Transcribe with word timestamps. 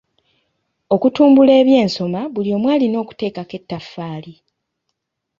Okutumbula 0.95 1.51
ebyensoma 1.61 2.21
buli 2.33 2.49
omu 2.57 2.67
alina 2.73 2.97
okuteekako 3.03 3.53
ettaffaali. 3.59 4.33